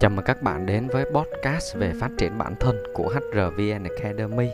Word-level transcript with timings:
Chào 0.00 0.10
mừng 0.10 0.24
các 0.24 0.42
bạn 0.42 0.66
đến 0.66 0.88
với 0.88 1.04
podcast 1.04 1.76
về 1.76 1.92
phát 2.00 2.10
triển 2.18 2.38
bản 2.38 2.54
thân 2.60 2.82
của 2.94 3.08
HRVN 3.08 3.84
Academy. 3.96 4.50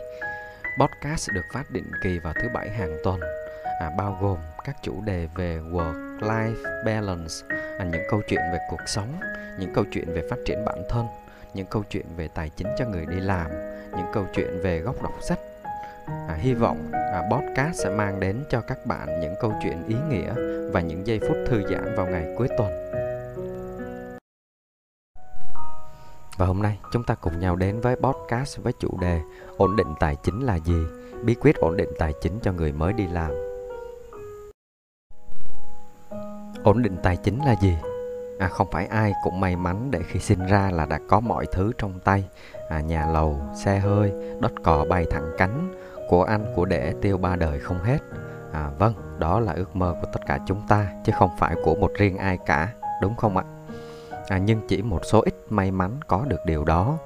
Podcast 0.79 1.29
được 1.33 1.41
phát 1.53 1.63
định 1.71 1.91
kỳ 2.03 2.19
vào 2.19 2.33
thứ 2.33 2.49
bảy 2.53 2.69
hàng 2.69 2.97
tuần, 3.03 3.19
à, 3.79 3.91
bao 3.97 4.17
gồm 4.21 4.37
các 4.63 4.75
chủ 4.83 5.01
đề 5.01 5.27
về 5.35 5.59
work-life 5.71 6.85
balance, 6.85 7.33
à, 7.79 7.85
những 7.85 8.01
câu 8.09 8.21
chuyện 8.27 8.41
về 8.51 8.59
cuộc 8.69 8.81
sống, 8.87 9.19
những 9.59 9.73
câu 9.73 9.83
chuyện 9.91 10.05
về 10.07 10.21
phát 10.29 10.37
triển 10.45 10.65
bản 10.65 10.83
thân, 10.89 11.05
những 11.53 11.67
câu 11.67 11.83
chuyện 11.89 12.05
về 12.17 12.27
tài 12.27 12.49
chính 12.49 12.67
cho 12.77 12.85
người 12.85 13.05
đi 13.05 13.19
làm, 13.19 13.51
những 13.91 14.07
câu 14.13 14.25
chuyện 14.35 14.61
về 14.63 14.79
góc 14.79 15.03
đọc 15.03 15.13
sách. 15.21 15.39
À, 16.05 16.35
hy 16.39 16.53
vọng 16.53 16.91
à, 16.91 17.23
podcast 17.31 17.83
sẽ 17.83 17.89
mang 17.89 18.19
đến 18.19 18.43
cho 18.49 18.61
các 18.61 18.85
bạn 18.85 19.19
những 19.19 19.35
câu 19.41 19.53
chuyện 19.63 19.87
ý 19.87 19.95
nghĩa 20.09 20.33
và 20.71 20.81
những 20.81 21.07
giây 21.07 21.19
phút 21.19 21.37
thư 21.47 21.63
giãn 21.69 21.95
vào 21.95 22.07
ngày 22.07 22.25
cuối 22.37 22.47
tuần. 22.57 23.04
Và 26.37 26.45
hôm 26.45 26.61
nay 26.61 26.79
chúng 26.91 27.03
ta 27.03 27.15
cùng 27.15 27.39
nhau 27.39 27.55
đến 27.55 27.81
với 27.81 27.95
podcast 27.95 28.59
với 28.63 28.73
chủ 28.79 28.97
đề 29.01 29.21
Ổn 29.57 29.75
định 29.75 29.93
tài 29.99 30.15
chính 30.23 30.41
là 30.41 30.55
gì? 30.55 30.83
Bí 31.23 31.35
quyết 31.35 31.55
ổn 31.55 31.77
định 31.77 31.89
tài 31.99 32.13
chính 32.21 32.39
cho 32.41 32.51
người 32.51 32.71
mới 32.71 32.93
đi 32.93 33.07
làm. 33.07 33.31
Ổn 36.63 36.83
định 36.83 36.97
tài 37.03 37.17
chính 37.17 37.45
là 37.45 37.55
gì? 37.61 37.77
À, 38.39 38.47
không 38.47 38.67
phải 38.71 38.85
ai 38.85 39.13
cũng 39.23 39.39
may 39.39 39.55
mắn 39.55 39.91
để 39.91 39.99
khi 40.07 40.19
sinh 40.19 40.45
ra 40.45 40.69
là 40.73 40.85
đã 40.85 40.99
có 41.07 41.19
mọi 41.19 41.45
thứ 41.51 41.71
trong 41.77 41.99
tay 41.99 42.23
à, 42.69 42.81
Nhà 42.81 43.07
lầu, 43.07 43.41
xe 43.55 43.79
hơi, 43.79 44.13
đất 44.39 44.51
cò 44.63 44.85
bay 44.89 45.05
thẳng 45.11 45.31
cánh 45.37 45.73
Của 46.09 46.23
ăn, 46.23 46.53
của 46.55 46.65
để 46.65 46.93
tiêu 47.01 47.17
ba 47.17 47.35
đời 47.35 47.59
không 47.59 47.83
hết 47.83 47.99
à, 48.51 48.71
Vâng, 48.79 48.93
đó 49.19 49.39
là 49.39 49.53
ước 49.53 49.75
mơ 49.75 49.95
của 50.01 50.07
tất 50.13 50.25
cả 50.25 50.39
chúng 50.47 50.61
ta 50.67 50.87
Chứ 51.05 51.11
không 51.19 51.29
phải 51.39 51.55
của 51.63 51.75
một 51.75 51.91
riêng 51.97 52.17
ai 52.17 52.37
cả 52.45 52.73
Đúng 53.01 53.15
không 53.15 53.37
ạ? 53.37 53.43
À, 54.27 54.37
nhưng 54.37 54.67
chỉ 54.67 54.81
một 54.81 55.05
số 55.05 55.21
ít 55.21 55.35
may 55.49 55.71
mắn 55.71 55.99
có 56.07 56.25
được 56.27 56.39
điều 56.45 56.63
đó. 56.63 56.97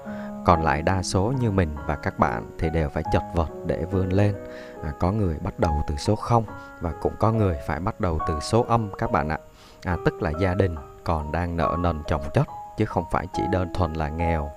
Còn 0.46 0.64
lại 0.64 0.82
đa 0.82 1.04
số 1.04 1.34
như 1.42 1.52
mình 1.52 1.70
và 1.88 1.96
các 1.96 2.20
bạn 2.20 2.52
thì 2.60 2.70
đều 2.70 2.90
phải 2.90 3.04
chật 3.14 3.24
vật 3.36 3.50
để 3.66 3.86
vươn 3.92 4.14
lên. 4.14 4.36
À, 4.84 4.94
có 5.00 5.12
người 5.12 5.36
bắt 5.44 5.60
đầu 5.60 5.74
từ 5.88 5.96
số 5.96 6.16
0 6.16 6.44
và 6.82 6.94
cũng 7.02 7.14
có 7.20 7.32
người 7.32 7.58
phải 7.68 7.80
bắt 7.80 8.00
đầu 8.00 8.20
từ 8.28 8.40
số 8.40 8.66
âm 8.70 8.90
các 8.98 9.12
bạn 9.12 9.30
ạ. 9.30 9.38
À, 9.86 9.98
tức 10.06 10.22
là 10.22 10.32
gia 10.40 10.54
đình 10.54 10.76
còn 11.04 11.32
đang 11.32 11.58
nợ 11.58 11.76
nần 11.80 12.04
chồng 12.08 12.22
chất 12.34 12.48
chứ 12.78 12.86
không 12.86 13.04
phải 13.12 13.28
chỉ 13.34 13.44
đơn 13.52 13.74
thuần 13.74 13.94
là 13.94 14.10
nghèo. 14.10 14.52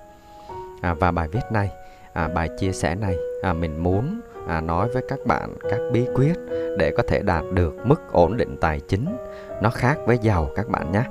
À, 0.81 0.93
và 0.93 1.11
bài 1.11 1.27
viết 1.27 1.43
này 1.51 1.71
à, 2.13 2.27
bài 2.27 2.49
chia 2.59 2.71
sẻ 2.71 2.95
này 2.95 3.17
à, 3.41 3.53
mình 3.53 3.83
muốn 3.83 4.21
à, 4.47 4.61
nói 4.61 4.89
với 4.93 5.03
các 5.09 5.19
bạn 5.25 5.55
các 5.69 5.79
bí 5.91 6.05
quyết 6.15 6.33
để 6.77 6.93
có 6.97 7.03
thể 7.07 7.21
đạt 7.21 7.43
được 7.53 7.73
mức 7.83 8.11
ổn 8.11 8.37
định 8.37 8.57
tài 8.61 8.79
chính. 8.79 9.17
Nó 9.61 9.69
khác 9.69 9.97
với 10.05 10.17
giàu 10.21 10.49
các 10.55 10.69
bạn 10.69 10.91
nhé 10.91 11.03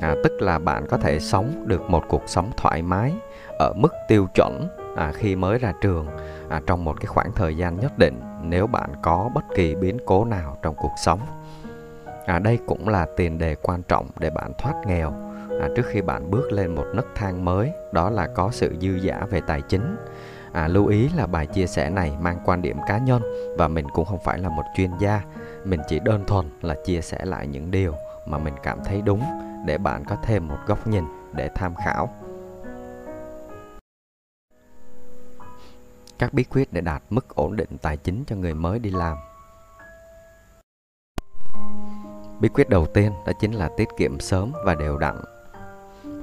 à, 0.00 0.14
tức 0.24 0.32
là 0.42 0.58
bạn 0.58 0.86
có 0.86 0.96
thể 0.96 1.18
sống 1.18 1.64
được 1.66 1.90
một 1.90 2.04
cuộc 2.08 2.22
sống 2.26 2.50
thoải 2.56 2.82
mái 2.82 3.14
ở 3.58 3.72
mức 3.76 3.94
tiêu 4.08 4.26
chuẩn 4.34 4.68
à, 4.96 5.12
khi 5.14 5.36
mới 5.36 5.58
ra 5.58 5.72
trường 5.80 6.06
à, 6.48 6.60
trong 6.66 6.84
một 6.84 7.00
cái 7.00 7.06
khoảng 7.06 7.32
thời 7.32 7.56
gian 7.56 7.80
nhất 7.80 7.98
định 7.98 8.20
nếu 8.42 8.66
bạn 8.66 8.90
có 9.02 9.30
bất 9.34 9.44
kỳ 9.54 9.74
biến 9.74 9.98
cố 10.06 10.24
nào 10.24 10.58
trong 10.62 10.74
cuộc 10.74 10.92
sống. 11.04 11.20
À, 12.26 12.38
đây 12.38 12.58
cũng 12.66 12.88
là 12.88 13.06
tiền 13.16 13.38
đề 13.38 13.54
quan 13.54 13.82
trọng 13.82 14.06
để 14.18 14.30
bạn 14.30 14.52
thoát 14.58 14.74
nghèo. 14.86 15.12
À, 15.60 15.68
trước 15.76 15.86
khi 15.86 16.00
bạn 16.02 16.30
bước 16.30 16.52
lên 16.52 16.74
một 16.74 16.84
nấc 16.94 17.06
thang 17.14 17.44
mới 17.44 17.70
đó 17.92 18.10
là 18.10 18.26
có 18.26 18.50
sự 18.52 18.74
dư 18.80 18.94
giả 19.02 19.26
về 19.30 19.40
tài 19.46 19.62
chính. 19.62 19.96
À, 20.52 20.68
lưu 20.68 20.86
ý 20.86 21.08
là 21.16 21.26
bài 21.26 21.46
chia 21.46 21.66
sẻ 21.66 21.90
này 21.90 22.12
mang 22.20 22.38
quan 22.44 22.62
điểm 22.62 22.76
cá 22.86 22.98
nhân 22.98 23.22
và 23.58 23.68
mình 23.68 23.88
cũng 23.88 24.04
không 24.04 24.18
phải 24.24 24.38
là 24.38 24.48
một 24.48 24.62
chuyên 24.76 24.90
gia. 24.98 25.20
Mình 25.64 25.80
chỉ 25.88 25.98
đơn 25.98 26.24
thuần 26.26 26.50
là 26.62 26.74
chia 26.84 27.00
sẻ 27.00 27.18
lại 27.24 27.46
những 27.46 27.70
điều 27.70 27.94
mà 28.26 28.38
mình 28.38 28.54
cảm 28.62 28.78
thấy 28.84 29.02
đúng 29.02 29.22
để 29.66 29.78
bạn 29.78 30.04
có 30.04 30.16
thêm 30.22 30.48
một 30.48 30.58
góc 30.66 30.86
nhìn 30.86 31.04
để 31.32 31.50
tham 31.54 31.74
khảo. 31.74 32.08
Các 36.18 36.34
bí 36.34 36.44
quyết 36.44 36.72
để 36.72 36.80
đạt 36.80 37.02
mức 37.10 37.34
ổn 37.34 37.56
định 37.56 37.70
tài 37.82 37.96
chính 37.96 38.24
cho 38.26 38.36
người 38.36 38.54
mới 38.54 38.78
đi 38.78 38.90
làm. 38.90 39.16
Bí 42.40 42.48
quyết 42.48 42.68
đầu 42.68 42.86
tiên 42.86 43.12
đó 43.26 43.32
chính 43.40 43.52
là 43.52 43.70
tiết 43.76 43.88
kiệm 43.96 44.20
sớm 44.20 44.52
và 44.64 44.74
đều 44.74 44.98
đặn. 44.98 45.16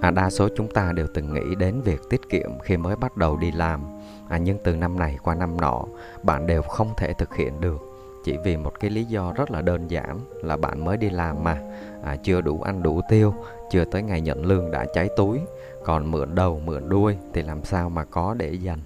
À, 0.01 0.11
đa 0.11 0.29
số 0.29 0.49
chúng 0.57 0.73
ta 0.73 0.91
đều 0.91 1.07
từng 1.13 1.33
nghĩ 1.33 1.55
đến 1.55 1.81
việc 1.81 1.99
tiết 2.09 2.21
kiệm 2.29 2.59
khi 2.63 2.77
mới 2.77 2.95
bắt 2.95 3.17
đầu 3.17 3.37
đi 3.37 3.51
làm, 3.51 3.81
à, 4.29 4.37
nhưng 4.37 4.57
từ 4.63 4.75
năm 4.75 4.99
này 4.99 5.17
qua 5.23 5.35
năm 5.35 5.61
nọ, 5.61 5.85
bạn 6.23 6.47
đều 6.47 6.61
không 6.61 6.93
thể 6.97 7.13
thực 7.13 7.35
hiện 7.35 7.61
được 7.61 7.92
chỉ 8.23 8.37
vì 8.37 8.57
một 8.57 8.79
cái 8.79 8.89
lý 8.89 9.03
do 9.03 9.33
rất 9.33 9.51
là 9.51 9.61
đơn 9.61 9.87
giản 9.87 10.19
là 10.43 10.57
bạn 10.57 10.85
mới 10.85 10.97
đi 10.97 11.09
làm 11.09 11.43
mà. 11.43 11.57
À, 12.03 12.15
chưa 12.23 12.41
đủ 12.41 12.61
ăn 12.61 12.83
đủ 12.83 13.01
tiêu 13.09 13.33
chưa 13.71 13.85
tới 13.85 14.03
ngày 14.03 14.21
nhận 14.21 14.45
lương 14.45 14.71
đã 14.71 14.85
cháy 14.93 15.09
túi. 15.17 15.39
Còn 15.83 16.11
mượn 16.11 16.35
đầu 16.35 16.61
mượn 16.65 16.89
đuôi 16.89 17.17
thì 17.33 17.41
làm 17.41 17.63
sao 17.63 17.89
mà 17.89 18.03
có 18.03 18.35
để 18.37 18.49
dành? 18.49 18.79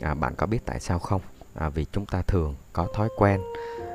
À, 0.00 0.14
bạn 0.14 0.34
có 0.34 0.46
biết 0.46 0.66
tại 0.66 0.80
sao 0.80 0.98
không? 0.98 1.20
À, 1.54 1.68
vì 1.68 1.86
chúng 1.92 2.06
ta 2.06 2.22
thường 2.22 2.54
có 2.72 2.86
thói 2.94 3.08
quen 3.16 3.40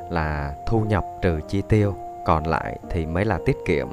là 0.09 0.55
thu 0.67 0.79
nhập 0.79 1.05
trừ 1.21 1.39
chi 1.47 1.61
tiêu 1.69 1.95
còn 2.25 2.47
lại 2.47 2.79
thì 2.89 3.05
mới 3.05 3.25
là 3.25 3.39
tiết 3.45 3.57
kiệm. 3.65 3.87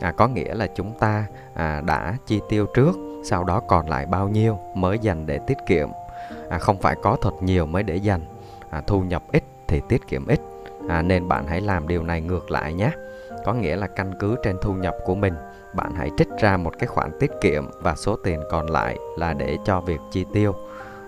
À, 0.00 0.12
có 0.12 0.28
nghĩa 0.28 0.54
là 0.54 0.66
chúng 0.66 0.98
ta 0.98 1.26
à, 1.54 1.80
đã 1.80 2.16
chi 2.26 2.40
tiêu 2.48 2.66
trước 2.74 2.96
sau 3.24 3.44
đó 3.44 3.60
còn 3.68 3.88
lại 3.88 4.06
bao 4.06 4.28
nhiêu 4.28 4.58
mới 4.74 4.98
dành 4.98 5.26
để 5.26 5.38
tiết 5.46 5.58
kiệm? 5.66 5.88
À, 6.48 6.58
không 6.58 6.78
phải 6.78 6.96
có 7.02 7.16
thật 7.20 7.42
nhiều 7.42 7.66
mới 7.66 7.82
để 7.82 7.96
dành. 7.96 8.20
À, 8.70 8.82
thu 8.86 9.00
nhập 9.00 9.22
ít 9.32 9.44
thì 9.72 9.80
tiết 9.88 10.06
kiệm 10.08 10.26
ít. 10.26 10.40
À, 10.88 11.02
nên 11.02 11.28
bạn 11.28 11.46
hãy 11.46 11.60
làm 11.60 11.88
điều 11.88 12.02
này 12.02 12.20
ngược 12.20 12.50
lại 12.50 12.74
nhé. 12.74 12.90
Có 13.44 13.54
nghĩa 13.54 13.76
là 13.76 13.86
căn 13.86 14.12
cứ 14.20 14.36
trên 14.42 14.56
thu 14.62 14.74
nhập 14.74 14.96
của 15.04 15.14
mình 15.14 15.34
bạn 15.74 15.94
hãy 15.94 16.10
trích 16.18 16.28
ra 16.38 16.56
một 16.56 16.78
cái 16.78 16.86
khoản 16.86 17.10
tiết 17.20 17.30
kiệm 17.40 17.64
và 17.80 17.94
số 17.94 18.16
tiền 18.16 18.40
còn 18.50 18.70
lại 18.70 18.96
là 19.16 19.32
để 19.34 19.56
cho 19.64 19.80
việc 19.80 20.00
chi 20.10 20.24
tiêu. 20.32 20.54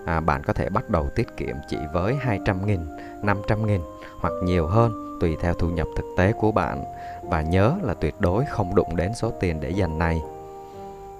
À, 0.05 0.19
bạn 0.19 0.43
có 0.43 0.53
thể 0.53 0.69
bắt 0.69 0.89
đầu 0.89 1.09
tiết 1.15 1.27
kiệm 1.37 1.55
chỉ 1.67 1.77
với 1.93 2.15
200 2.15 2.65
nghìn 2.65 2.79
500 3.21 3.65
nghìn 3.67 3.81
hoặc 4.19 4.33
nhiều 4.43 4.67
hơn 4.67 5.17
tùy 5.21 5.37
theo 5.41 5.53
thu 5.53 5.69
nhập 5.69 5.87
thực 5.95 6.05
tế 6.17 6.31
của 6.31 6.51
bạn. 6.51 6.83
Và 7.23 7.41
nhớ 7.41 7.75
là 7.83 7.93
tuyệt 7.93 8.15
đối 8.19 8.45
không 8.45 8.75
đụng 8.75 8.95
đến 8.95 9.13
số 9.13 9.31
tiền 9.39 9.59
để 9.61 9.69
dành 9.69 9.99
này. 9.99 10.21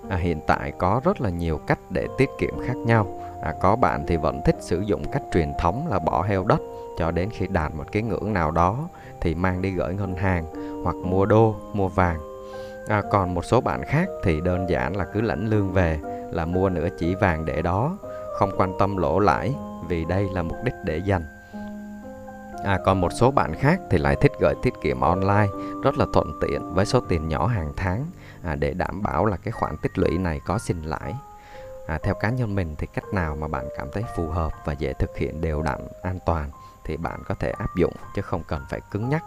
À, 0.10 0.18
hiện 0.18 0.40
tại 0.48 0.72
có 0.78 1.02
rất 1.04 1.22
là 1.22 1.30
nhiều 1.30 1.58
cách 1.68 1.80
để 1.90 2.08
tiết 2.18 2.30
kiệm 2.40 2.54
khác 2.68 2.78
nhau 2.78 3.22
à, 3.46 3.54
có 3.62 3.76
bạn 3.76 4.04
thì 4.08 4.18
vẫn 4.18 4.42
thích 4.46 4.56
sử 4.60 4.82
dụng 4.82 5.04
cách 5.12 5.24
truyền 5.34 5.52
thống 5.60 5.88
là 5.88 6.00
bỏ 6.00 6.22
heo 6.22 6.44
đất 6.44 6.62
cho 6.98 7.12
đến 7.12 7.30
khi 7.32 7.48
đạt 7.48 7.76
một 7.76 7.92
cái 7.92 8.04
ngưỡng 8.04 8.34
nào 8.34 8.52
đó 8.52 8.78
thì 9.22 9.36
mang 9.36 9.62
đi 9.62 9.72
gửi 9.72 9.94
ngân 9.94 10.16
hàng 10.16 10.46
hoặc 10.84 10.96
mua 10.96 11.26
đô 11.26 11.56
mua 11.74 11.88
vàng 11.88 12.20
à, 12.88 13.02
còn 13.12 13.34
một 13.34 13.46
số 13.46 13.62
bạn 13.62 13.84
khác 13.84 14.10
thì 14.24 14.42
đơn 14.42 14.70
giản 14.70 14.98
là 14.98 15.06
cứ 15.14 15.22
lãnh 15.22 15.50
lương 15.50 15.72
về 15.72 16.00
là 16.32 16.46
mua 16.46 16.70
nửa 16.70 16.88
chỉ 17.00 17.16
vàng 17.16 17.46
để 17.46 17.62
đó 17.62 17.98
không 18.34 18.52
quan 18.58 18.74
tâm 18.80 18.98
lỗ 18.98 19.20
lãi 19.20 19.54
vì 19.88 20.06
đây 20.06 20.28
là 20.34 20.44
mục 20.44 20.58
đích 20.64 20.76
để 20.86 20.98
dành 20.98 21.24
À, 22.64 22.80
còn 22.86 23.02
một 23.02 23.10
số 23.14 23.32
bạn 23.32 23.56
khác 23.56 23.80
thì 23.90 23.98
lại 23.98 24.16
thích 24.22 24.32
gửi 24.40 24.54
tiết 24.62 24.74
kiệm 24.82 25.00
online 25.00 25.48
rất 25.84 25.98
là 25.98 26.06
thuận 26.14 26.32
tiện 26.42 26.74
với 26.74 26.86
số 26.86 27.00
tiền 27.00 27.28
nhỏ 27.28 27.48
hàng 27.48 27.74
tháng 27.76 28.06
à, 28.44 28.56
để 28.56 28.74
đảm 28.74 29.04
bảo 29.04 29.26
là 29.26 29.38
cái 29.38 29.52
khoản 29.52 29.78
tích 29.78 29.98
lũy 29.98 30.18
này 30.18 30.40
có 30.46 30.58
sinh 30.58 30.82
lãi. 30.82 31.14
À, 31.88 32.00
theo 32.04 32.14
cá 32.14 32.30
nhân 32.30 32.56
mình 32.56 32.76
thì 32.78 32.88
cách 32.94 33.14
nào 33.14 33.36
mà 33.36 33.48
bạn 33.48 33.68
cảm 33.78 33.88
thấy 33.92 34.04
phù 34.16 34.28
hợp 34.28 34.52
và 34.66 34.74
dễ 34.74 34.94
thực 34.94 35.18
hiện 35.18 35.42
đều 35.42 35.62
đặn, 35.62 35.88
an 36.02 36.20
toàn 36.26 36.50
thì 36.84 36.98
bạn 36.98 37.24
có 37.28 37.36
thể 37.36 37.52
áp 37.52 37.76
dụng 37.76 37.94
chứ 38.16 38.22
không 38.22 38.44
cần 38.48 38.62
phải 38.70 38.82
cứng 38.92 39.10
nhắc. 39.10 39.24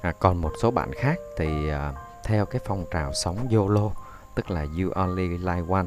À, 0.00 0.12
còn 0.18 0.36
một 0.36 0.52
số 0.62 0.70
bạn 0.70 0.92
khác 0.92 1.18
thì 1.36 1.68
à, 1.68 1.92
theo 2.24 2.46
cái 2.46 2.60
phong 2.64 2.84
trào 2.90 3.12
sống 3.12 3.48
YOLO 3.50 3.90
tức 4.34 4.50
là 4.50 4.60
you 4.60 4.90
only 4.94 5.28
live 5.28 5.66
one 5.70 5.86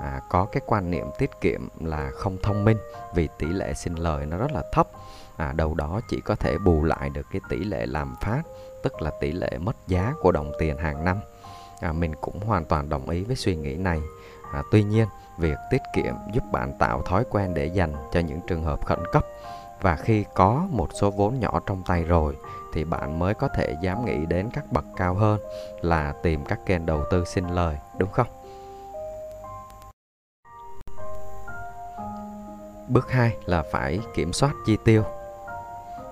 à, 0.00 0.20
có 0.28 0.44
cái 0.44 0.60
quan 0.66 0.90
niệm 0.90 1.06
tiết 1.18 1.30
kiệm 1.40 1.68
là 1.80 2.10
không 2.10 2.36
thông 2.42 2.64
minh 2.64 2.76
vì 3.14 3.28
tỷ 3.38 3.46
lệ 3.46 3.74
sinh 3.74 3.94
lời 3.94 4.26
nó 4.26 4.36
rất 4.36 4.52
là 4.52 4.62
thấp. 4.72 4.88
À, 5.36 5.52
đầu 5.52 5.74
đó 5.74 6.00
chỉ 6.08 6.20
có 6.20 6.34
thể 6.34 6.58
bù 6.58 6.84
lại 6.84 7.10
được 7.10 7.26
cái 7.30 7.40
tỷ 7.48 7.56
lệ 7.56 7.86
làm 7.86 8.14
phát 8.20 8.42
tức 8.82 9.02
là 9.02 9.10
tỷ 9.20 9.32
lệ 9.32 9.58
mất 9.58 9.76
giá 9.86 10.14
của 10.20 10.32
đồng 10.32 10.52
tiền 10.58 10.76
hàng 10.76 11.04
năm. 11.04 11.16
À, 11.80 11.92
mình 11.92 12.14
cũng 12.20 12.40
hoàn 12.40 12.64
toàn 12.64 12.88
đồng 12.88 13.10
ý 13.10 13.24
với 13.24 13.36
suy 13.36 13.56
nghĩ 13.56 13.74
này 13.74 14.00
à, 14.52 14.62
tuy 14.70 14.82
nhiên 14.82 15.08
việc 15.38 15.58
tiết 15.70 15.82
kiệm 15.94 16.14
giúp 16.32 16.44
bạn 16.52 16.72
tạo 16.78 17.02
thói 17.02 17.24
quen 17.30 17.54
để 17.54 17.66
dành 17.66 17.92
cho 18.12 18.20
những 18.20 18.40
trường 18.46 18.62
hợp 18.62 18.86
khẩn 18.86 18.98
cấp. 19.12 19.24
Và 19.80 19.96
khi 19.96 20.24
có 20.34 20.66
một 20.70 20.88
số 20.92 21.10
vốn 21.10 21.40
nhỏ 21.40 21.60
trong 21.66 21.82
tay 21.86 22.04
rồi 22.04 22.36
thì 22.74 22.84
bạn 22.84 23.18
mới 23.18 23.34
có 23.34 23.48
thể 23.48 23.76
dám 23.82 24.04
nghĩ 24.04 24.26
đến 24.26 24.48
các 24.52 24.72
bậc 24.72 24.84
cao 24.96 25.14
hơn 25.14 25.40
là 25.80 26.14
tìm 26.22 26.44
các 26.44 26.66
kênh 26.66 26.86
đầu 26.86 27.04
tư 27.10 27.24
sinh 27.24 27.48
lời 27.48 27.78
đúng 27.98 28.10
không? 28.12 28.26
Bước 32.88 33.10
2 33.10 33.36
là 33.44 33.62
phải 33.72 34.00
kiểm 34.14 34.32
soát 34.32 34.52
chi 34.66 34.76
tiêu 34.84 35.04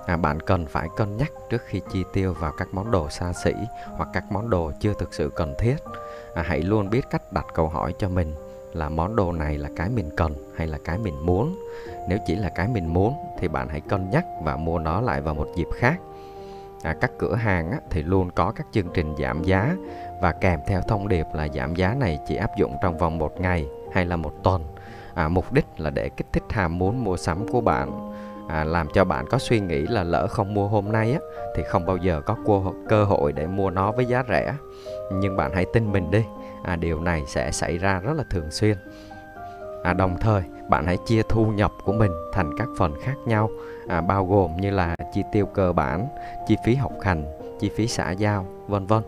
à, 0.06 0.16
bạn 0.16 0.40
cần 0.40 0.66
phải 0.66 0.88
cân 0.96 1.16
nhắc 1.16 1.32
trước 1.50 1.62
khi 1.66 1.80
chi 1.92 2.04
tiêu 2.12 2.34
vào 2.40 2.52
các 2.58 2.68
món 2.72 2.90
đồ 2.90 3.10
xa 3.10 3.32
xỉ 3.32 3.52
hoặc 3.96 4.08
các 4.12 4.24
món 4.32 4.50
đồ 4.50 4.72
chưa 4.80 4.94
thực 4.98 5.14
sự 5.14 5.30
cần 5.36 5.54
thiết. 5.58 5.76
À, 6.34 6.42
hãy 6.46 6.62
luôn 6.62 6.90
biết 6.90 7.10
cách 7.10 7.32
đặt 7.32 7.46
câu 7.54 7.68
hỏi 7.68 7.94
cho 7.98 8.08
mình 8.08 8.34
là 8.72 8.88
món 8.88 9.16
đồ 9.16 9.32
này 9.32 9.58
là 9.58 9.68
cái 9.76 9.88
mình 9.88 10.10
cần 10.16 10.34
hay 10.56 10.66
là 10.66 10.78
cái 10.84 10.98
mình 10.98 11.26
muốn. 11.26 11.58
Nếu 12.08 12.18
chỉ 12.26 12.34
là 12.34 12.48
cái 12.48 12.68
mình 12.68 12.86
muốn 12.86 13.14
thì 13.38 13.48
bạn 13.48 13.68
hãy 13.68 13.80
cân 13.80 14.10
nhắc 14.10 14.24
và 14.42 14.56
mua 14.56 14.78
nó 14.78 15.00
lại 15.00 15.20
vào 15.20 15.34
một 15.34 15.48
dịp 15.56 15.68
khác. 15.74 16.00
À, 16.82 16.96
các 17.00 17.10
cửa 17.18 17.34
hàng 17.34 17.70
á, 17.70 17.78
thì 17.90 18.02
luôn 18.02 18.30
có 18.30 18.52
các 18.56 18.66
chương 18.72 18.88
trình 18.94 19.14
giảm 19.18 19.44
giá 19.44 19.76
và 20.20 20.32
kèm 20.32 20.60
theo 20.66 20.80
thông 20.80 21.08
điệp 21.08 21.26
là 21.34 21.48
giảm 21.54 21.74
giá 21.74 21.94
này 21.94 22.18
chỉ 22.26 22.36
áp 22.36 22.50
dụng 22.56 22.76
trong 22.82 22.98
vòng 22.98 23.18
một 23.18 23.40
ngày 23.40 23.68
hay 23.92 24.06
là 24.06 24.16
một 24.16 24.32
tuần. 24.42 24.64
À, 25.14 25.28
mục 25.28 25.52
đích 25.52 25.66
là 25.76 25.90
để 25.90 26.08
kích 26.08 26.26
thích 26.32 26.42
ham 26.50 26.78
muốn 26.78 27.04
mua 27.04 27.16
sắm 27.16 27.48
của 27.48 27.60
bạn 27.60 28.14
à, 28.48 28.64
làm 28.64 28.88
cho 28.94 29.04
bạn 29.04 29.26
có 29.30 29.38
suy 29.38 29.60
nghĩ 29.60 29.86
là 29.86 30.02
lỡ 30.02 30.26
không 30.26 30.54
mua 30.54 30.68
hôm 30.68 30.92
nay 30.92 31.12
á 31.12 31.18
thì 31.56 31.62
không 31.62 31.86
bao 31.86 31.96
giờ 31.96 32.20
có 32.26 32.36
cơ 32.88 33.04
hội 33.04 33.32
để 33.32 33.46
mua 33.46 33.70
nó 33.70 33.92
với 33.92 34.04
giá 34.04 34.24
rẻ. 34.28 34.54
Nhưng 35.12 35.36
bạn 35.36 35.52
hãy 35.54 35.66
tin 35.72 35.92
mình 35.92 36.10
đi 36.10 36.24
à, 36.62 36.76
điều 36.76 37.00
này 37.00 37.22
sẽ 37.26 37.50
xảy 37.50 37.78
ra 37.78 38.00
rất 38.00 38.12
là 38.16 38.24
thường 38.30 38.50
xuyên. 38.50 38.76
À, 39.82 39.92
đồng 39.92 40.16
thời 40.20 40.42
bạn 40.68 40.86
hãy 40.86 40.98
chia 41.06 41.22
thu 41.28 41.46
nhập 41.46 41.72
của 41.84 41.92
mình 41.92 42.10
thành 42.32 42.58
các 42.58 42.68
phần 42.78 42.94
khác 43.02 43.14
nhau 43.26 43.50
à, 43.88 44.00
bao 44.00 44.26
gồm 44.26 44.56
như 44.56 44.70
là 44.70 44.96
chi 45.12 45.22
tiêu 45.32 45.46
cơ 45.46 45.72
bản 45.72 46.06
chi 46.46 46.56
phí 46.64 46.74
học 46.74 46.92
hành 47.02 47.24
chi 47.60 47.70
phí 47.76 47.88
xã 47.88 48.10
giao 48.10 48.46
vân 48.66 48.86
vân. 48.86 49.02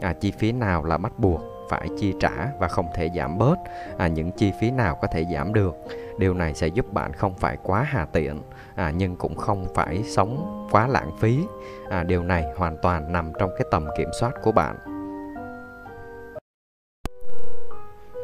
À, 0.00 0.12
chi 0.12 0.30
phí 0.30 0.52
nào 0.52 0.84
là 0.84 0.98
bắt 0.98 1.18
buộc 1.18 1.40
phải 1.70 1.88
chi 1.98 2.14
trả 2.20 2.30
và 2.58 2.68
không 2.68 2.86
thể 2.94 3.10
giảm 3.16 3.38
bớt 3.38 3.56
à, 3.98 4.08
những 4.08 4.32
chi 4.32 4.52
phí 4.60 4.70
nào 4.70 4.98
có 5.02 5.08
thể 5.08 5.24
giảm 5.34 5.54
được. 5.54 5.76
Điều 6.18 6.34
này 6.34 6.54
sẽ 6.54 6.66
giúp 6.66 6.92
bạn 6.92 7.12
không 7.12 7.34
phải 7.34 7.56
quá 7.62 7.82
hà 7.82 8.04
tiện 8.04 8.42
à, 8.74 8.92
nhưng 8.96 9.16
cũng 9.16 9.36
không 9.36 9.66
phải 9.74 10.02
sống 10.02 10.66
quá 10.70 10.86
lãng 10.86 11.10
phí. 11.18 11.46
À, 11.90 12.02
điều 12.02 12.22
này 12.22 12.44
hoàn 12.56 12.76
toàn 12.82 13.12
nằm 13.12 13.32
trong 13.38 13.50
cái 13.58 13.66
tầm 13.70 13.86
kiểm 13.96 14.08
soát 14.20 14.32
của 14.42 14.52
bạn. 14.52 14.76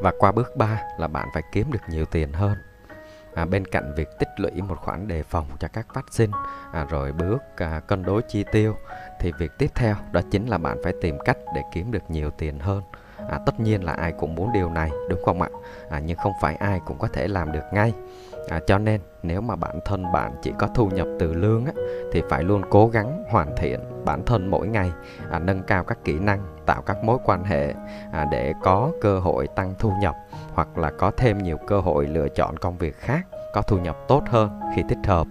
Và 0.02 0.12
qua 0.18 0.32
bước 0.32 0.56
3 0.56 0.82
là 0.98 1.08
bạn 1.08 1.28
phải 1.34 1.42
kiếm 1.52 1.72
được 1.72 1.82
nhiều 1.88 2.04
tiền 2.04 2.32
hơn. 2.32 2.56
À, 3.34 3.44
bên 3.44 3.64
cạnh 3.64 3.92
việc 3.96 4.08
tích 4.18 4.28
lũy 4.36 4.62
một 4.62 4.78
khoản 4.78 5.08
đề 5.08 5.22
phòng 5.22 5.46
cho 5.60 5.68
các 5.68 5.86
phát 5.94 6.04
sinh 6.10 6.30
à, 6.72 6.86
rồi 6.90 7.12
bước 7.12 7.38
à, 7.56 7.80
cân 7.80 8.02
đối 8.02 8.22
chi 8.22 8.44
tiêu 8.52 8.76
thì 9.20 9.32
việc 9.38 9.50
tiếp 9.58 9.70
theo 9.74 9.94
đó 10.12 10.20
chính 10.30 10.46
là 10.46 10.58
bạn 10.58 10.78
phải 10.84 10.92
tìm 11.02 11.18
cách 11.24 11.36
để 11.54 11.62
kiếm 11.72 11.92
được 11.92 12.02
nhiều 12.10 12.30
tiền 12.30 12.58
hơn 12.58 12.82
à, 13.28 13.38
tất 13.46 13.60
nhiên 13.60 13.84
là 13.84 13.92
ai 13.92 14.12
cũng 14.12 14.34
muốn 14.34 14.52
điều 14.52 14.70
này 14.70 14.90
đúng 15.10 15.22
không 15.24 15.42
ạ? 15.42 15.48
À, 15.90 16.00
nhưng 16.06 16.16
không 16.16 16.32
phải 16.40 16.56
ai 16.56 16.80
cũng 16.86 16.98
có 16.98 17.08
thể 17.12 17.28
làm 17.28 17.52
được 17.52 17.64
ngay. 17.72 17.92
À, 18.48 18.60
cho 18.66 18.78
nên 18.78 19.00
nếu 19.22 19.40
mà 19.40 19.56
bản 19.56 19.80
thân 19.84 20.12
bạn 20.12 20.32
chỉ 20.42 20.52
có 20.58 20.68
thu 20.74 20.90
nhập 20.90 21.06
từ 21.18 21.34
lương 21.34 21.66
á, 21.66 21.72
thì 22.12 22.22
phải 22.28 22.42
luôn 22.42 22.62
cố 22.70 22.88
gắng 22.88 23.24
hoàn 23.30 23.56
thiện 23.56 23.80
bản 24.04 24.24
thân 24.26 24.50
mỗi 24.50 24.68
ngày 24.68 24.92
à, 25.30 25.38
nâng 25.38 25.62
cao 25.62 25.84
các 25.84 25.98
kỹ 26.04 26.18
năng 26.18 26.56
tạo 26.66 26.82
các 26.82 27.04
mối 27.04 27.18
quan 27.24 27.44
hệ 27.44 27.74
à, 28.12 28.26
để 28.30 28.52
có 28.62 28.92
cơ 29.00 29.18
hội 29.18 29.46
tăng 29.46 29.74
thu 29.78 29.92
nhập 30.00 30.14
hoặc 30.54 30.78
là 30.78 30.90
có 30.90 31.10
thêm 31.16 31.38
nhiều 31.38 31.56
cơ 31.66 31.80
hội 31.80 32.06
lựa 32.06 32.28
chọn 32.28 32.58
công 32.58 32.78
việc 32.78 32.96
khác 32.96 33.26
có 33.54 33.62
thu 33.62 33.78
nhập 33.78 33.96
tốt 34.08 34.22
hơn 34.28 34.60
khi 34.76 34.82
thích 34.88 35.06
hợp 35.06 35.26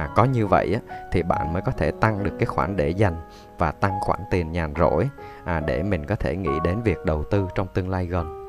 à, 0.00 0.08
có 0.14 0.24
như 0.24 0.46
vậy 0.46 0.74
á, 0.74 0.80
thì 1.12 1.22
bạn 1.22 1.52
mới 1.52 1.62
có 1.62 1.72
thể 1.72 1.90
tăng 1.90 2.24
được 2.24 2.32
cái 2.38 2.46
khoản 2.46 2.76
để 2.76 2.88
dành 2.88 3.14
và 3.58 3.70
tăng 3.70 4.00
khoản 4.00 4.20
tiền 4.30 4.52
nhàn 4.52 4.74
rỗi 4.78 5.08
à, 5.44 5.60
để 5.60 5.82
mình 5.82 6.06
có 6.06 6.14
thể 6.14 6.36
nghĩ 6.36 6.50
đến 6.64 6.82
việc 6.82 6.98
đầu 7.04 7.24
tư 7.30 7.48
trong 7.54 7.66
tương 7.74 7.88
lai 7.88 8.06
gần. 8.06 8.40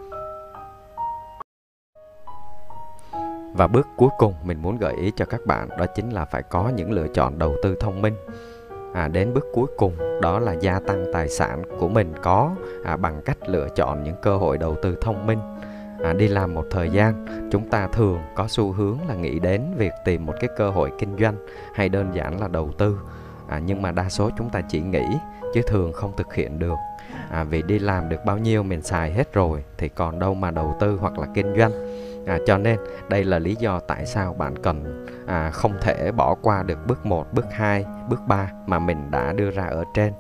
Và 3.54 3.68
bước 3.68 3.88
cuối 3.98 4.10
cùng 4.18 4.34
mình 4.44 4.62
muốn 4.62 4.78
gợi 4.78 4.94
ý 4.94 5.12
cho 5.16 5.26
các 5.26 5.42
bạn 5.46 5.70
đó 5.78 5.86
chính 5.96 6.10
là 6.10 6.26
phải 6.26 6.44
có 6.44 6.72
những 6.76 6.92
lựa 6.92 7.08
chọn 7.08 7.40
đầu 7.40 7.56
tư 7.64 7.76
thông 7.80 8.02
minh. 8.02 8.16
À, 8.94 9.08
đến 9.08 9.34
bước 9.34 9.46
cuối 9.54 9.68
cùng 9.78 10.22
đó 10.22 10.40
là 10.40 10.54
gia 10.54 10.80
tăng 10.88 11.06
tài 11.14 11.30
sản 11.30 11.64
của 11.80 11.88
mình 11.88 12.14
có 12.22 12.52
à, 12.86 12.98
bằng 12.98 13.22
cách 13.26 13.38
lựa 13.48 13.68
chọn 13.76 14.04
những 14.04 14.16
cơ 14.22 14.38
hội 14.38 14.58
đầu 14.58 14.76
tư 14.82 14.98
thông 15.02 15.28
minh 15.28 15.40
à, 16.04 16.14
đi 16.14 16.28
làm 16.28 16.54
một 16.54 16.66
thời 16.72 16.90
gian 16.90 17.26
chúng 17.52 17.70
ta 17.70 17.88
thường 17.88 18.20
có 18.36 18.48
xu 18.48 18.72
hướng 18.72 18.98
là 19.08 19.16
nghĩ 19.16 19.40
đến 19.40 19.62
việc 19.78 19.92
tìm 20.06 20.26
một 20.26 20.34
cái 20.40 20.50
cơ 20.58 20.70
hội 20.70 20.92
kinh 21.00 21.18
doanh 21.20 21.36
hay 21.76 21.90
đơn 21.90 22.12
giản 22.14 22.42
là 22.42 22.48
đầu 22.48 22.72
tư. 22.78 23.00
À, 23.48 23.60
nhưng 23.66 23.82
mà 23.82 23.92
đa 23.92 24.10
số 24.10 24.30
chúng 24.38 24.50
ta 24.50 24.62
chỉ 24.62 24.80
nghĩ 24.80 25.06
chứ 25.54 25.62
thường 25.68 25.94
không 25.94 26.14
thực 26.18 26.34
hiện 26.34 26.60
được. 26.60 26.78
À, 27.30 27.44
vì 27.44 27.62
đi 27.62 27.80
làm 27.80 28.10
được 28.10 28.26
bao 28.26 28.38
nhiêu 28.38 28.64
mình 28.64 28.82
xài 28.82 29.12
hết 29.12 29.34
rồi 29.34 29.64
thì 29.78 29.90
còn 29.90 30.20
đâu 30.20 30.34
mà 30.34 30.52
đầu 30.52 30.76
tư 30.80 30.98
hoặc 31.02 31.20
là 31.20 31.28
kinh 31.34 31.56
doanh. 31.58 31.72
À, 32.26 32.40
cho 32.48 32.58
nên 32.58 32.80
đây 33.10 33.24
là 33.24 33.40
lý 33.40 33.56
do 33.60 33.80
tại 33.80 34.06
sao 34.06 34.34
bạn 34.34 34.56
cần 34.64 35.08
à, 35.28 35.50
không 35.50 35.74
thể 35.82 36.12
bỏ 36.12 36.36
qua 36.42 36.64
được 36.64 36.88
bước 36.88 37.06
1, 37.06 37.34
bước 37.34 37.46
2, 37.52 37.86
bước 38.10 38.20
3 38.28 38.52
mà 38.66 38.80
mình 38.80 39.12
đã 39.12 39.34
đưa 39.34 39.52
ra 39.52 39.64
ở 39.64 39.84
trên 39.94 40.14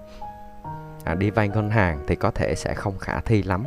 à, 1.03 1.15
đi 1.15 1.29
vay 1.29 1.47
ngân 1.47 1.69
hàng 1.69 2.03
thì 2.07 2.15
có 2.15 2.31
thể 2.31 2.55
sẽ 2.55 2.73
không 2.73 2.99
khả 2.99 3.19
thi 3.19 3.43
lắm 3.43 3.65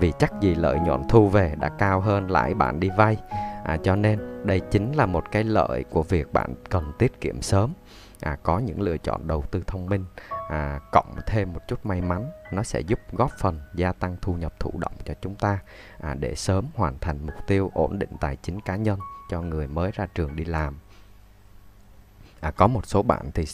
vì 0.00 0.12
chắc 0.18 0.32
gì 0.40 0.54
lợi 0.54 0.78
nhuận 0.78 1.02
thu 1.08 1.28
về 1.28 1.54
đã 1.60 1.68
cao 1.78 2.00
hơn 2.00 2.30
lãi 2.30 2.54
bạn 2.54 2.80
đi 2.80 2.90
vay. 2.96 3.16
À, 3.64 3.76
cho 3.82 3.96
nên 3.96 4.46
đây 4.46 4.60
chính 4.60 4.92
là 4.92 5.06
một 5.06 5.24
cái 5.32 5.44
lợi 5.44 5.84
của 5.90 6.02
việc 6.02 6.32
bạn 6.32 6.54
cần 6.70 6.92
tiết 6.98 7.20
kiệm 7.20 7.42
sớm. 7.42 7.72
À, 8.20 8.36
có 8.42 8.58
những 8.58 8.80
lựa 8.80 8.96
chọn 8.96 9.26
đầu 9.26 9.44
tư 9.50 9.62
thông 9.66 9.86
minh 9.86 10.04
à, 10.48 10.80
cộng 10.92 11.14
thêm 11.26 11.52
một 11.52 11.60
chút 11.68 11.86
may 11.86 12.00
mắn 12.00 12.30
nó 12.52 12.62
sẽ 12.62 12.80
giúp 12.80 13.00
góp 13.12 13.30
phần 13.38 13.60
gia 13.74 13.92
tăng 13.92 14.16
thu 14.22 14.34
nhập 14.34 14.60
thụ 14.60 14.72
động 14.78 14.92
cho 15.04 15.14
chúng 15.20 15.34
ta 15.34 15.58
à, 16.00 16.14
để 16.14 16.34
sớm 16.34 16.66
hoàn 16.74 16.98
thành 16.98 17.26
mục 17.26 17.34
tiêu 17.46 17.70
ổn 17.74 17.98
định 17.98 18.10
tài 18.20 18.36
chính 18.36 18.60
cá 18.60 18.76
nhân 18.76 18.98
cho 19.30 19.40
người 19.40 19.66
mới 19.66 19.90
ra 19.94 20.06
trường 20.14 20.36
đi 20.36 20.44
làm. 20.44 20.78
À, 22.40 22.50
có 22.50 22.66
một 22.66 22.86
số 22.86 23.02
bạn 23.02 23.30
thì 23.34 23.44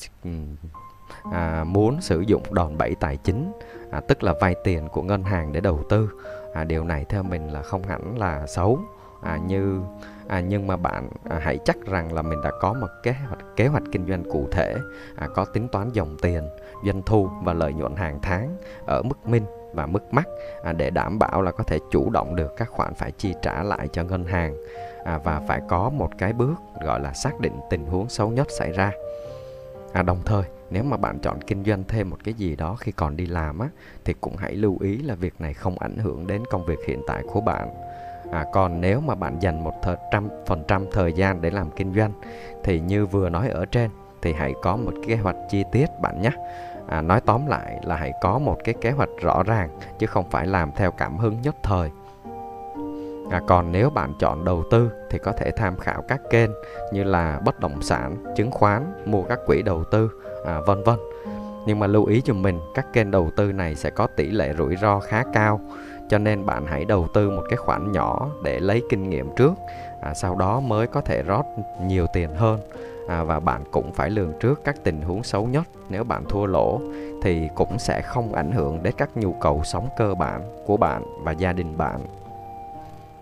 à, 1.32 1.64
muốn 1.64 2.00
sử 2.00 2.20
dụng 2.20 2.42
đòn 2.50 2.78
bẩy 2.78 2.94
tài 3.00 3.16
chính 3.16 3.52
à, 3.90 4.00
tức 4.00 4.22
là 4.22 4.34
vay 4.40 4.54
tiền 4.64 4.88
của 4.88 5.02
ngân 5.02 5.22
hàng 5.22 5.52
để 5.52 5.60
đầu 5.60 5.82
tư. 5.88 6.10
À, 6.54 6.64
điều 6.64 6.84
này 6.84 7.04
theo 7.08 7.22
mình 7.22 7.52
là 7.52 7.62
không 7.62 7.82
hẳn 7.82 8.18
là 8.18 8.46
xấu. 8.46 8.78
À, 9.22 9.38
như 9.46 9.80
à, 10.28 10.40
nhưng 10.40 10.66
mà 10.66 10.76
bạn 10.76 11.08
à, 11.30 11.38
hãy 11.42 11.58
chắc 11.64 11.76
rằng 11.86 12.12
là 12.12 12.22
mình 12.22 12.40
đã 12.44 12.50
có 12.60 12.72
một 12.72 12.88
kế 13.02 13.12
hoạch 13.12 13.56
kế 13.56 13.66
hoạch 13.66 13.82
kinh 13.92 14.08
doanh 14.08 14.24
cụ 14.30 14.48
thể 14.52 14.76
à, 15.16 15.28
có 15.34 15.44
tính 15.44 15.68
toán 15.68 15.92
dòng 15.92 16.16
tiền 16.22 16.48
doanh 16.86 17.02
thu 17.02 17.28
và 17.42 17.52
lợi 17.52 17.72
nhuận 17.72 17.96
hàng 17.96 18.18
tháng 18.22 18.56
ở 18.86 19.02
mức 19.02 19.26
min 19.26 19.44
và 19.74 19.86
mức 19.86 20.14
mắc 20.14 20.28
à, 20.62 20.72
để 20.72 20.90
đảm 20.90 21.18
bảo 21.18 21.42
là 21.42 21.50
có 21.50 21.64
thể 21.64 21.78
chủ 21.90 22.10
động 22.10 22.36
được 22.36 22.56
các 22.56 22.68
khoản 22.70 22.94
phải 22.94 23.12
chi 23.12 23.34
trả 23.42 23.62
lại 23.62 23.88
cho 23.92 24.02
ngân 24.02 24.24
hàng. 24.24 24.56
À, 25.04 25.18
và 25.24 25.40
phải 25.48 25.60
có 25.68 25.90
một 25.90 26.10
cái 26.18 26.32
bước 26.32 26.54
gọi 26.82 27.00
là 27.00 27.12
xác 27.12 27.40
định 27.40 27.60
tình 27.70 27.86
huống 27.86 28.08
xấu 28.08 28.30
nhất 28.30 28.46
xảy 28.50 28.72
ra 28.72 28.92
à, 29.92 30.02
đồng 30.02 30.22
thời 30.24 30.42
nếu 30.70 30.82
mà 30.82 30.96
bạn 30.96 31.18
chọn 31.18 31.40
kinh 31.46 31.64
doanh 31.64 31.84
thêm 31.88 32.10
một 32.10 32.16
cái 32.24 32.34
gì 32.34 32.56
đó 32.56 32.76
khi 32.80 32.92
còn 32.92 33.16
đi 33.16 33.26
làm 33.26 33.58
á 33.58 33.68
thì 34.04 34.14
cũng 34.20 34.36
hãy 34.36 34.54
lưu 34.54 34.76
ý 34.80 34.98
là 34.98 35.14
việc 35.14 35.34
này 35.38 35.54
không 35.54 35.78
ảnh 35.78 35.96
hưởng 35.96 36.26
đến 36.26 36.42
công 36.50 36.64
việc 36.64 36.78
hiện 36.86 37.02
tại 37.06 37.22
của 37.32 37.40
bạn. 37.40 37.68
À, 38.32 38.44
còn 38.52 38.80
nếu 38.80 39.00
mà 39.00 39.14
bạn 39.14 39.38
dành 39.42 39.64
một 39.64 39.74
trăm 40.12 40.28
phần 40.46 40.64
trăm 40.68 40.86
thời 40.92 41.12
gian 41.12 41.40
để 41.40 41.50
làm 41.50 41.70
kinh 41.70 41.94
doanh 41.94 42.12
thì 42.64 42.80
như 42.80 43.06
vừa 43.06 43.28
nói 43.28 43.48
ở 43.48 43.66
trên 43.66 43.90
thì 44.22 44.32
hãy 44.32 44.54
có 44.62 44.76
một 44.76 44.92
kế 45.06 45.16
hoạch 45.16 45.36
chi 45.50 45.64
tiết 45.72 45.86
bạn 46.00 46.22
nhé. 46.22 46.30
À, 46.88 47.02
nói 47.02 47.20
tóm 47.20 47.46
lại 47.46 47.80
là 47.82 47.96
hãy 47.96 48.12
có 48.20 48.38
một 48.38 48.58
cái 48.64 48.74
kế 48.80 48.90
hoạch 48.90 49.08
rõ 49.20 49.42
ràng 49.42 49.78
chứ 49.98 50.06
không 50.06 50.30
phải 50.30 50.46
làm 50.46 50.72
theo 50.76 50.90
cảm 50.90 51.16
hứng 51.16 51.42
nhất 51.42 51.56
thời 51.62 51.90
à, 53.30 53.40
còn 53.46 53.72
nếu 53.72 53.90
bạn 53.90 54.12
chọn 54.18 54.44
đầu 54.44 54.64
tư 54.70 54.90
thì 55.10 55.18
có 55.18 55.32
thể 55.32 55.50
tham 55.50 55.76
khảo 55.76 56.02
các 56.08 56.20
kênh 56.30 56.50
như 56.92 57.04
là 57.04 57.40
bất 57.44 57.60
động 57.60 57.82
sản 57.82 58.16
chứng 58.36 58.50
khoán 58.50 58.92
mua 59.04 59.22
các 59.22 59.38
quỹ 59.46 59.62
đầu 59.62 59.84
tư 59.84 60.10
à, 60.44 60.60
vân 60.66 60.82
vân. 60.84 60.98
Nhưng 61.66 61.78
mà 61.78 61.86
lưu 61.86 62.04
ý 62.04 62.20
cho 62.24 62.34
mình 62.34 62.60
các 62.74 62.86
kênh 62.92 63.10
đầu 63.10 63.30
tư 63.36 63.52
này 63.52 63.74
sẽ 63.74 63.90
có 63.90 64.06
tỷ 64.16 64.30
lệ 64.30 64.54
rủi 64.58 64.76
ro 64.76 65.00
khá 65.00 65.24
cao 65.32 65.60
cho 66.08 66.18
nên 66.18 66.46
bạn 66.46 66.66
hãy 66.66 66.84
đầu 66.84 67.08
tư 67.14 67.30
một 67.30 67.42
cái 67.48 67.56
khoản 67.56 67.92
nhỏ 67.92 68.28
để 68.44 68.60
lấy 68.60 68.82
kinh 68.90 69.10
nghiệm 69.10 69.30
trước 69.36 69.52
à, 70.00 70.14
sau 70.14 70.34
đó 70.34 70.60
mới 70.60 70.86
có 70.86 71.00
thể 71.00 71.22
rót 71.22 71.44
nhiều 71.82 72.06
tiền 72.12 72.34
hơn. 72.34 72.60
À, 73.08 73.22
và 73.22 73.40
bạn 73.40 73.64
cũng 73.70 73.92
phải 73.92 74.10
lường 74.10 74.32
trước 74.40 74.60
các 74.64 74.76
tình 74.84 75.02
huống 75.02 75.22
xấu 75.22 75.46
nhất. 75.46 75.64
Nếu 75.88 76.04
bạn 76.04 76.24
thua 76.28 76.46
lỗ 76.46 76.80
thì 77.22 77.48
cũng 77.54 77.78
sẽ 77.78 78.02
không 78.02 78.34
ảnh 78.34 78.52
hưởng 78.52 78.82
đến 78.82 78.94
các 78.98 79.16
nhu 79.16 79.32
cầu 79.32 79.60
sống 79.64 79.88
cơ 79.96 80.14
bản 80.14 80.42
của 80.66 80.76
bạn 80.76 81.02
và 81.24 81.32
gia 81.32 81.52
đình 81.52 81.76
bạn 81.76 82.00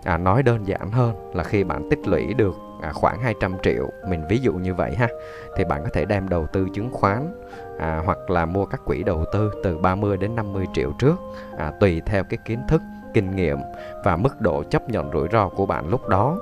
à, 0.07 0.19
nói 0.19 0.43
đơn 0.43 0.67
giản 0.67 0.91
hơn 0.91 1.31
là 1.35 1.45
khi 1.45 1.65
bạn 1.65 1.89
tích 1.91 2.09
lũy 2.09 2.35
được 2.35 2.55
à, 2.83 2.93
khoảng 2.93 3.21
200 3.21 3.57
triệu 3.63 3.91
mình 4.09 4.23
ví 4.29 4.39
dụ 4.39 4.53
như 4.53 4.75
vậy 4.75 4.95
ha 4.95 5.09
thì 5.57 5.65
bạn 5.65 5.83
có 5.85 5.91
thể 5.93 6.05
đem 6.05 6.29
đầu 6.29 6.47
tư 6.53 6.67
chứng 6.75 6.91
khoán 6.93 7.43
à, 7.79 8.03
hoặc 8.05 8.31
là 8.31 8.47
mua 8.47 8.67
các 8.67 8.81
quỹ 8.85 9.03
đầu 9.03 9.25
tư 9.33 9.51
từ 9.65 9.79
30 9.79 10.17
đến 10.17 10.37
50 10.37 10.67
triệu 10.75 10.93
trước 10.99 11.17
à, 11.59 11.73
tùy 11.81 12.03
theo 12.07 12.25
cái 12.25 12.39
kiến 12.45 12.61
thức 12.69 12.83
kinh 13.17 13.37
nghiệm 13.37 13.59
và 14.05 14.17
mức 14.17 14.41
độ 14.41 14.63
chấp 14.63 14.91
nhận 14.91 15.11
rủi 15.13 15.29
ro 15.33 15.49
của 15.49 15.67
bạn 15.67 15.89
lúc 15.89 16.09
đó. 16.09 16.39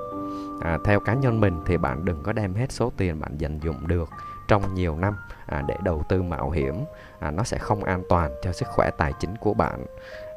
À, 0.61 0.77
theo 0.85 0.99
cá 0.99 1.13
nhân 1.13 1.41
mình 1.41 1.61
thì 1.65 1.77
bạn 1.77 2.05
đừng 2.05 2.23
có 2.23 2.33
đem 2.33 2.53
hết 2.53 2.71
số 2.71 2.91
tiền 2.97 3.19
bạn 3.19 3.37
dành 3.37 3.59
dụng 3.59 3.87
được 3.87 4.09
trong 4.47 4.73
nhiều 4.73 4.95
năm 4.95 5.17
à, 5.45 5.63
để 5.67 5.75
đầu 5.83 6.03
tư 6.09 6.21
mạo 6.21 6.49
hiểm 6.49 6.85
à, 7.19 7.31
nó 7.31 7.43
sẽ 7.43 7.57
không 7.57 7.83
an 7.83 8.03
toàn 8.09 8.31
cho 8.41 8.51
sức 8.51 8.67
khỏe 8.67 8.89
tài 8.97 9.13
chính 9.19 9.37
của 9.37 9.53
bạn. 9.53 9.85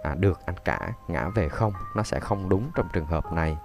À, 0.02 0.14
được 0.14 0.46
ăn 0.46 0.54
cả 0.64 0.92
ngã 1.08 1.28
về 1.28 1.48
không 1.48 1.72
nó 1.96 2.02
sẽ 2.02 2.20
không 2.20 2.48
đúng 2.48 2.70
trong 2.74 2.88
trường 2.92 3.06
hợp 3.06 3.32
này. 3.32 3.56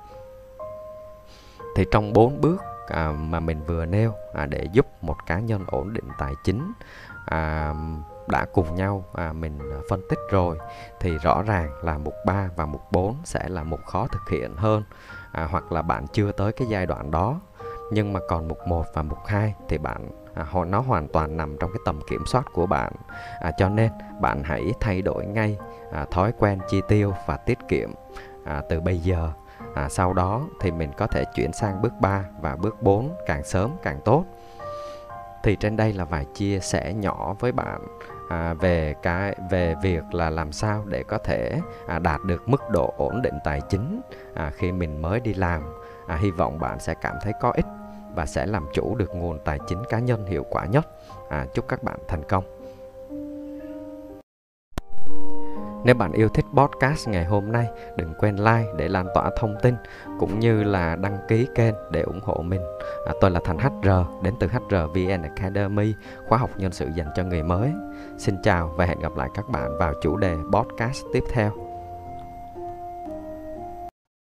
Thì 1.75 1.85
trong 1.91 2.13
bốn 2.13 2.41
bước 2.41 2.61
à, 2.87 3.11
mà 3.11 3.39
mình 3.39 3.63
vừa 3.63 3.85
nêu 3.85 4.13
à, 4.33 4.45
để 4.45 4.67
giúp 4.71 4.87
một 5.01 5.15
cá 5.25 5.39
nhân 5.39 5.63
ổn 5.67 5.93
định 5.93 6.07
tài 6.17 6.33
chính 6.43 6.73
à, 7.25 7.73
đã 8.27 8.45
cùng 8.53 8.75
nhau 8.75 9.05
à, 9.13 9.33
mình 9.33 9.59
phân 9.89 10.01
tích 10.09 10.19
rồi 10.29 10.57
thì 10.99 11.17
rõ 11.17 11.41
ràng 11.41 11.69
là 11.81 11.97
mục 11.97 12.13
3 12.25 12.49
và 12.55 12.65
mục 12.65 12.81
4 12.91 13.17
sẽ 13.23 13.49
là 13.49 13.63
mục 13.63 13.85
khó 13.85 14.07
thực 14.07 14.29
hiện 14.29 14.55
hơn 14.55 14.83
à, 15.31 15.47
hoặc 15.51 15.71
là 15.71 15.81
bạn 15.81 16.07
chưa 16.07 16.31
tới 16.31 16.51
cái 16.51 16.67
giai 16.67 16.85
đoạn 16.85 17.11
đó. 17.11 17.39
Nhưng 17.91 18.13
mà 18.13 18.19
còn 18.29 18.47
mục 18.47 18.67
1 18.67 18.85
và 18.93 19.01
mục 19.01 19.25
2 19.25 19.55
thì 19.69 19.77
bạn 19.77 20.22
à, 20.33 20.45
nó 20.67 20.79
hoàn 20.79 21.07
toàn 21.07 21.37
nằm 21.37 21.57
trong 21.59 21.71
cái 21.71 21.79
tầm 21.85 21.99
kiểm 22.09 22.25
soát 22.25 22.45
của 22.53 22.65
bạn. 22.65 22.91
À, 23.41 23.51
cho 23.57 23.69
nên 23.69 23.91
bạn 24.19 24.43
hãy 24.43 24.73
thay 24.79 25.01
đổi 25.01 25.25
ngay 25.25 25.57
à, 25.91 26.05
thói 26.11 26.31
quen 26.37 26.59
chi 26.69 26.81
tiêu 26.87 27.13
và 27.25 27.37
tiết 27.37 27.57
kiệm 27.67 27.89
à, 28.45 28.61
từ 28.69 28.81
bây 28.81 28.97
giờ. 28.97 29.31
À, 29.75 29.89
sau 29.89 30.13
đó 30.13 30.41
thì 30.59 30.71
mình 30.71 30.91
có 30.97 31.07
thể 31.07 31.23
chuyển 31.35 31.53
sang 31.53 31.81
bước 31.81 31.93
3 31.99 32.25
và 32.41 32.55
bước 32.55 32.81
4 32.81 33.15
càng 33.25 33.43
sớm 33.43 33.71
càng 33.83 33.99
tốt. 34.05 34.25
Thì 35.43 35.55
trên 35.55 35.77
đây 35.77 35.93
là 35.93 36.05
vài 36.05 36.25
chia 36.33 36.59
sẻ 36.59 36.93
nhỏ 36.93 37.35
với 37.39 37.51
bạn 37.51 37.81
à, 38.29 38.53
về 38.53 38.95
cái 39.01 39.35
về 39.49 39.75
việc 39.81 40.03
là 40.11 40.29
làm 40.29 40.51
sao 40.51 40.83
để 40.85 41.03
có 41.03 41.17
thể 41.17 41.61
à, 41.87 41.99
đạt 41.99 42.23
được 42.23 42.49
mức 42.49 42.69
độ 42.69 42.93
ổn 42.97 43.21
định 43.21 43.39
tài 43.43 43.61
chính 43.69 44.01
à, 44.33 44.51
khi 44.55 44.71
mình 44.71 45.01
mới 45.01 45.19
đi 45.19 45.33
làm. 45.33 45.63
À, 46.07 46.15
hy 46.15 46.31
vọng 46.31 46.59
bạn 46.59 46.79
sẽ 46.79 46.93
cảm 47.01 47.15
thấy 47.21 47.33
có 47.41 47.51
ích 47.51 47.65
và 48.15 48.25
sẽ 48.25 48.45
làm 48.45 48.67
chủ 48.73 48.95
được 48.95 49.15
nguồn 49.15 49.39
tài 49.45 49.59
chính 49.67 49.83
cá 49.89 49.99
nhân 49.99 50.25
hiệu 50.25 50.45
quả 50.49 50.65
nhất 50.65 50.87
à, 51.29 51.45
chúc 51.53 51.67
các 51.67 51.83
bạn 51.83 51.99
thành 52.07 52.23
công 52.29 52.43
Nếu 55.85 55.95
bạn 55.95 56.11
yêu 56.11 56.29
thích 56.29 56.45
podcast 56.53 57.07
ngày 57.07 57.25
hôm 57.25 57.51
nay, 57.51 57.67
đừng 57.97 58.13
quên 58.19 58.35
like 58.35 58.65
để 58.77 58.87
lan 58.87 59.07
tỏa 59.13 59.29
thông 59.37 59.55
tin 59.61 59.75
cũng 60.19 60.39
như 60.39 60.63
là 60.63 60.95
đăng 60.95 61.17
ký 61.27 61.47
kênh 61.55 61.73
để 61.91 62.01
ủng 62.01 62.19
hộ 62.23 62.41
mình. 62.41 62.61
À, 63.05 63.13
tôi 63.21 63.31
là 63.31 63.39
Thành 63.43 63.57
HR 63.57 64.23
đến 64.23 64.33
từ 64.39 64.47
hrvn 64.47 65.21
Academy, 65.21 65.93
khóa 66.27 66.37
học 66.37 66.49
nhân 66.57 66.71
sự 66.71 66.87
dành 66.95 67.07
cho 67.15 67.23
người 67.23 67.43
mới. 67.43 67.71
Xin 68.17 68.35
chào 68.43 68.73
và 68.77 68.85
hẹn 68.85 68.99
gặp 68.99 69.15
lại 69.15 69.29
các 69.33 69.49
bạn 69.49 69.77
vào 69.77 69.93
chủ 70.01 70.17
đề 70.17 70.35
podcast 70.51 71.05
tiếp 71.13 71.23
theo. 71.31 71.62